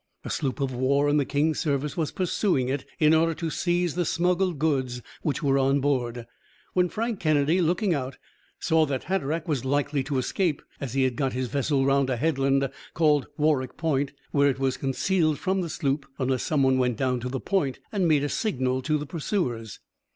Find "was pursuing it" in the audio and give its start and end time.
1.95-2.85